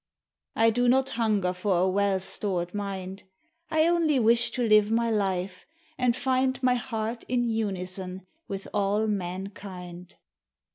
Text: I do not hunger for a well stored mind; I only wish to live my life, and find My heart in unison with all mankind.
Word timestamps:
I 0.55 0.71
do 0.71 0.89
not 0.89 1.11
hunger 1.11 1.53
for 1.53 1.77
a 1.77 1.87
well 1.87 2.19
stored 2.19 2.73
mind; 2.73 3.21
I 3.69 3.85
only 3.85 4.17
wish 4.17 4.49
to 4.53 4.67
live 4.67 4.89
my 4.89 5.11
life, 5.11 5.67
and 5.95 6.15
find 6.15 6.57
My 6.63 6.73
heart 6.73 7.23
in 7.27 7.43
unison 7.43 8.25
with 8.47 8.67
all 8.73 9.05
mankind. 9.05 10.15